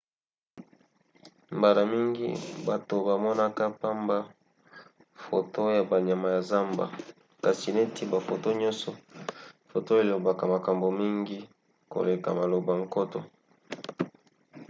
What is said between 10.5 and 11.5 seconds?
makambo mingi